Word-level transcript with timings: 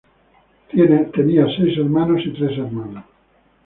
Tenía 1.15 1.45
seis 1.55 1.77
hermanos 1.77 2.23
y 2.25 2.31
tres 2.33 2.57
hermanas. 2.57 3.05